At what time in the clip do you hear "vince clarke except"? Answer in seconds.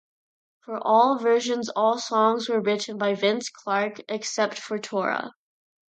3.13-4.57